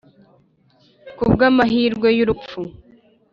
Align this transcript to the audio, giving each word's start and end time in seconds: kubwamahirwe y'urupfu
kubwamahirwe 1.17 2.07
y'urupfu 2.17 2.61